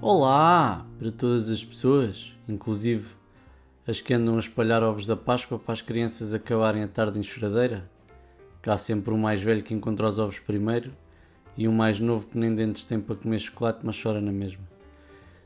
[0.00, 3.16] Olá para todas as pessoas, inclusive
[3.84, 7.22] as que andam a espalhar ovos da Páscoa para as crianças acabarem a tarde em
[7.22, 7.90] choradeira.
[8.62, 10.92] Cá sempre um mais velho que encontra os ovos primeiro
[11.56, 14.62] e um mais novo que nem dentes tem para comer chocolate, mas chora na mesma.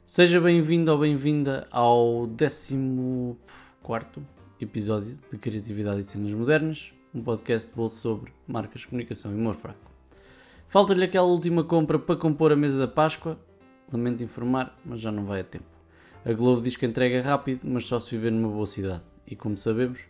[0.04, 2.76] Seja bem-vindo ou bem-vinda ao 14
[4.60, 9.54] episódio de Criatividade e Cenas Modernas, um podcast de bolso sobre marcas, comunicação e humor
[9.54, 9.90] fraco.
[10.68, 13.38] Falta-lhe aquela última compra para compor a mesa da Páscoa
[13.92, 15.66] Lamento informar, mas já não vai a tempo.
[16.24, 19.02] A Globo diz que entrega rápido, mas só se viver numa boa cidade.
[19.26, 20.00] E como sabemos,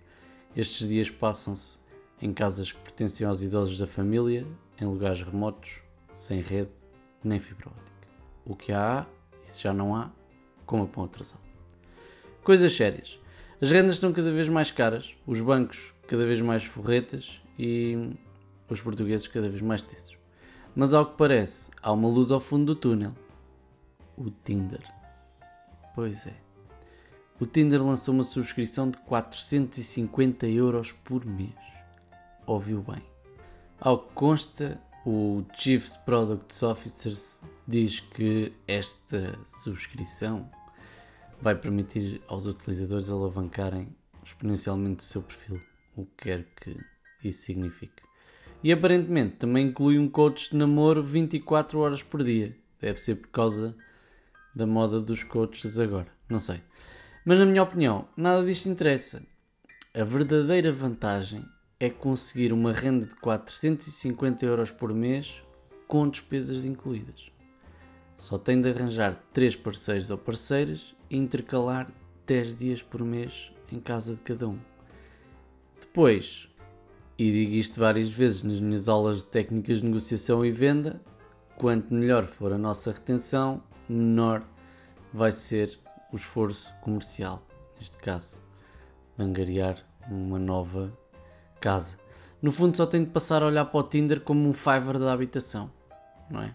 [0.54, 1.78] estes dias passam-se
[2.20, 4.46] em casas que pertencem aos idosos da família,
[4.80, 5.80] em lugares remotos,
[6.12, 6.70] sem rede
[7.24, 8.08] nem fibra óptica.
[8.44, 9.06] O que há,
[9.44, 10.10] e se já não há,
[10.64, 11.40] coma pão atrasado.
[12.44, 13.18] Coisas sérias.
[13.60, 18.16] As rendas estão cada vez mais caras, os bancos cada vez mais forretas e
[18.68, 20.16] os portugueses cada vez mais tesos.
[20.74, 23.14] Mas ao que parece, há uma luz ao fundo do túnel
[24.16, 24.82] o Tinder.
[25.94, 26.34] Pois é.
[27.40, 31.54] O Tinder lançou uma subscrição de 450 euros por mês.
[32.46, 33.02] Ouviu bem.
[33.80, 37.12] Ao que consta, o Chief Product Officer
[37.66, 40.48] diz que esta subscrição
[41.40, 43.88] vai permitir aos utilizadores alavancarem
[44.24, 45.60] exponencialmente o seu perfil,
[45.96, 46.78] o que quer que
[47.24, 48.02] isso signifique.
[48.62, 52.56] E aparentemente também inclui um coach de namoro 24 horas por dia.
[52.80, 53.76] Deve ser por causa
[54.54, 56.08] da moda dos coaches agora.
[56.28, 56.62] Não sei.
[57.24, 59.22] Mas na minha opinião, nada disto interessa.
[59.94, 61.44] A verdadeira vantagem
[61.78, 65.42] é conseguir uma renda de 450 euros por mês
[65.86, 67.30] com despesas incluídas.
[68.16, 71.90] Só tem de arranjar 3 parceiros ou parceiras e intercalar
[72.26, 74.58] 10 dias por mês em casa de cada um.
[75.78, 76.48] Depois,
[77.18, 81.00] e digo isto várias vezes nas minhas aulas de técnicas de negociação e venda,
[81.56, 84.42] quanto melhor for a nossa retenção, menor
[85.12, 85.78] vai ser
[86.12, 87.42] o esforço comercial,
[87.78, 88.40] neste caso,
[89.16, 89.76] de angariar
[90.08, 90.92] uma nova
[91.60, 91.96] casa.
[92.40, 95.12] No fundo, só tem de passar a olhar para o Tinder como um Fiverr da
[95.12, 95.70] habitação,
[96.28, 96.54] não é?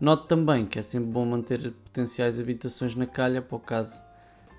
[0.00, 4.02] Note também que é sempre bom manter potenciais habitações na calha para o caso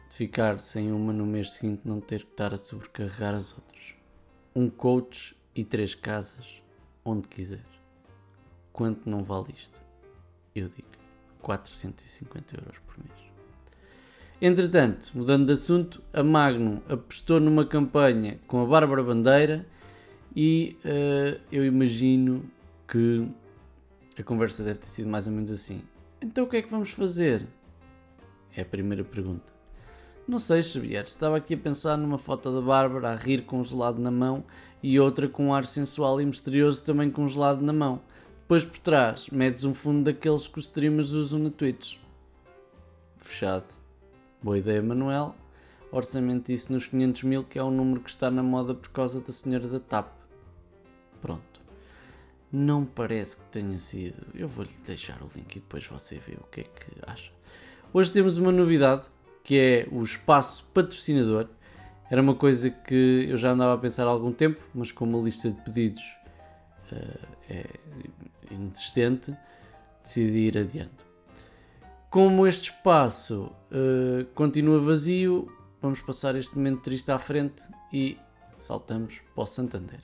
[0.10, 3.96] de ficar sem uma no mês seguinte não ter que estar a sobrecarregar as outras.
[4.56, 6.64] Um coach e três casas,
[7.04, 7.66] onde quiser.
[8.72, 9.82] Quanto não vale isto?
[10.56, 10.95] Eu digo.
[11.46, 13.26] 450 euros por mês.
[14.42, 19.66] Entretanto, mudando de assunto, a Magnum apostou numa campanha com a Bárbara Bandeira
[20.36, 22.44] e uh, eu imagino
[22.88, 23.28] que
[24.18, 25.84] a conversa deve ter sido mais ou menos assim.
[26.20, 27.46] Então o que é que vamos fazer?
[28.56, 29.54] É a primeira pergunta.
[30.28, 33.64] Não sei, Xavier, estava aqui a pensar numa foto da Bárbara a rir com um
[33.64, 34.44] gelado na mão
[34.82, 38.02] e outra com um ar sensual e misterioso também com um gelado na mão.
[38.46, 41.96] Depois por trás, metes um fundo daqueles que os streamers usam na Twitch.
[43.18, 43.66] Fechado.
[44.40, 45.36] Boa ideia, Manuel.
[45.92, 49.20] Orçamento disso nos 500 mil, que é o número que está na moda por causa
[49.20, 50.14] da senhora da TAP.
[51.20, 51.60] Pronto.
[52.52, 54.28] Não parece que tenha sido.
[54.36, 57.32] Eu vou-lhe deixar o link e depois você vê o que é que acha.
[57.92, 59.08] Hoje temos uma novidade
[59.44, 61.48] que é o espaço patrocinador.
[62.12, 65.20] Era uma coisa que eu já andava a pensar há algum tempo, mas com uma
[65.20, 66.04] lista de pedidos
[66.92, 67.66] uh, é
[68.56, 69.36] inexistente,
[70.04, 71.06] decidi ir adiante.
[72.10, 75.52] Como este espaço uh, continua vazio,
[75.82, 78.18] vamos passar este momento triste à frente e
[78.58, 80.02] saltamos para o Santander.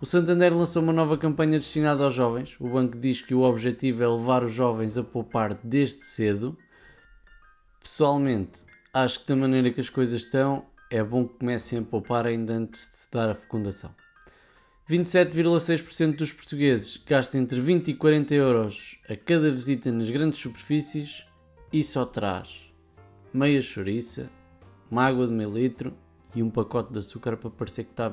[0.00, 2.56] O Santander lançou uma nova campanha destinada aos jovens.
[2.60, 6.56] O banco diz que o objetivo é levar os jovens a poupar desde cedo.
[7.80, 8.60] Pessoalmente,
[8.94, 12.54] acho que da maneira que as coisas estão, é bom que comecem a poupar ainda
[12.54, 13.92] antes de se dar a fecundação.
[14.88, 21.26] 27,6% dos portugueses gastam entre 20 e 40 euros a cada visita nas grandes superfícies
[21.70, 22.72] e só traz
[23.30, 24.30] meia chouriça,
[24.90, 25.92] uma água de meio litro
[26.34, 28.12] e um pacote de açúcar para parecer que está a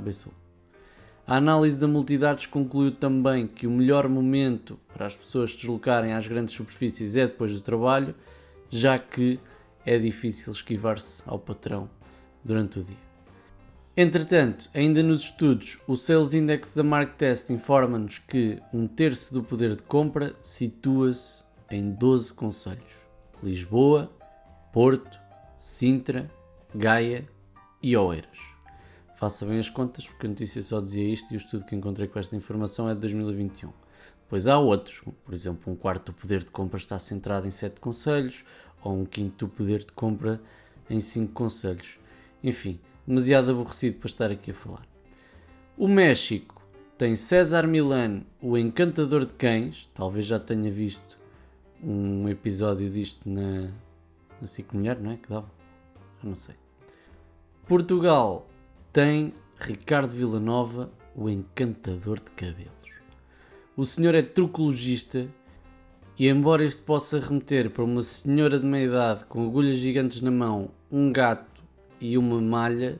[1.25, 6.11] A análise da multidades concluiu também que o melhor momento para as pessoas se deslocarem
[6.11, 8.13] às grandes superfícies é depois do trabalho,
[8.69, 9.39] já que
[9.85, 11.89] é difícil esquivar-se ao patrão
[12.43, 13.14] durante o dia.
[13.97, 19.73] Entretanto, ainda nos estudos, o Sales Index da Marktest informa-nos que um terço do poder
[19.73, 22.93] de compra situa-se em 12 conselhos:
[23.41, 24.11] Lisboa,
[24.73, 25.17] Porto,
[25.57, 26.29] Sintra,
[26.75, 27.25] Gaia
[27.81, 28.37] e Oeiras.
[29.15, 32.09] Faça bem as contas, porque a notícia só dizia isto e o estudo que encontrei
[32.09, 33.71] com esta informação é de 2021.
[34.23, 37.79] Depois há outros, por exemplo, um quarto do poder de compra está centrado em 7
[37.79, 38.43] conselhos,
[38.83, 40.41] ou um quinto do poder de compra
[40.89, 41.97] em 5 conselhos.
[42.43, 42.77] Enfim,
[43.07, 44.85] demasiado aborrecido para estar aqui a falar.
[45.77, 46.61] O México
[46.97, 51.19] tem César Milano, o encantador de cães, talvez já tenha visto
[51.83, 53.71] um episódio disto na,
[54.39, 55.17] na Cico Mulher, não é?
[55.17, 55.51] Que dava?
[56.23, 56.55] Eu não sei.
[57.67, 58.47] Portugal
[58.93, 62.71] tem Ricardo Villanova, o encantador de cabelos.
[63.75, 65.27] O senhor é trucologista
[66.17, 70.31] e, embora este possa remeter para uma senhora de meia idade com agulhas gigantes na
[70.31, 71.54] mão, um gato
[71.99, 72.99] e uma malha,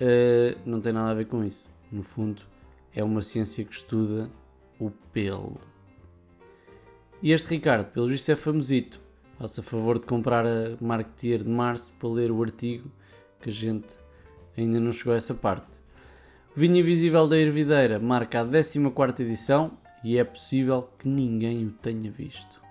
[0.00, 1.68] uh, não tem nada a ver com isso.
[1.90, 2.42] No fundo,
[2.94, 4.30] é uma ciência que estuda
[4.78, 5.60] o pelo.
[7.22, 9.00] E este Ricardo, pelo visto, é famosito.
[9.38, 12.90] Faça favor de comprar a Marketeer de março para ler o artigo
[13.40, 13.98] que a gente
[14.56, 15.78] ainda não chegou a essa parte.
[16.54, 21.70] O Vinho Invisível da Ervideira marca a 14 edição e é possível que ninguém o
[21.70, 22.62] tenha visto.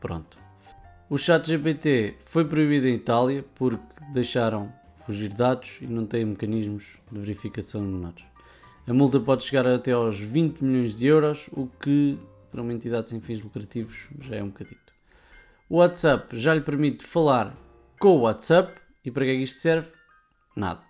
[0.00, 0.41] Pronto.
[1.12, 4.72] O chat GPT foi proibido em Itália porque deixaram
[5.04, 8.24] fugir dados e não têm mecanismos de verificação menores.
[8.86, 12.18] A multa pode chegar até aos 20 milhões de euros, o que
[12.50, 14.94] para uma entidade sem fins lucrativos já é um bocadito.
[15.68, 17.54] O WhatsApp já lhe permite falar
[18.00, 19.92] com o WhatsApp e para que é que isto serve?
[20.56, 20.80] Nada.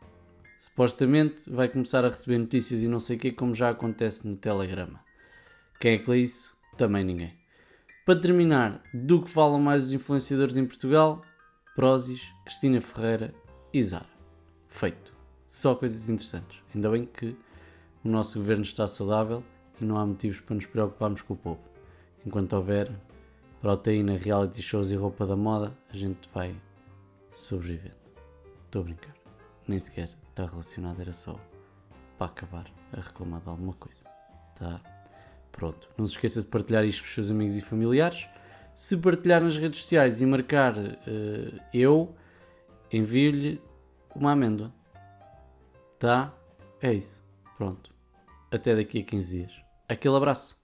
[0.57, 4.37] Supostamente vai começar a receber notícias e não sei o que, como já acontece no
[4.37, 5.01] Telegrama.
[5.81, 6.57] Quem é que lê isso?
[6.79, 7.42] Também ninguém.
[8.05, 11.23] Para terminar, do que falam mais os influenciadores em Portugal?
[11.73, 13.33] Prozis, Cristina Ferreira
[13.73, 14.11] e Zara.
[14.67, 15.15] Feito.
[15.47, 16.61] Só coisas interessantes.
[16.75, 17.37] Ainda bem que
[18.05, 19.45] o nosso governo está saudável
[19.81, 21.61] e não há motivos para nos preocuparmos com o povo.
[22.27, 22.91] Enquanto houver
[23.61, 26.61] proteína, reality shows e roupa da moda, a gente vai
[27.31, 27.97] sobrevivendo.
[28.65, 29.15] Estou a brincar.
[29.69, 31.39] Nem sequer está relacionado, era só
[32.19, 34.03] para acabar a reclamar de alguma coisa.
[34.57, 34.81] Tá?
[35.53, 35.89] Pronto.
[35.97, 38.29] Não se esqueça de partilhar isto com os seus amigos e familiares.
[38.75, 42.15] Se partilhar nas redes sociais e marcar uh, eu,
[42.91, 43.61] envio-lhe
[44.15, 44.73] uma amêndoa.
[45.99, 46.35] Tá?
[46.81, 47.23] É isso.
[47.57, 47.95] Pronto.
[48.51, 49.53] Até daqui a 15 dias.
[49.89, 50.62] Aquele abraço.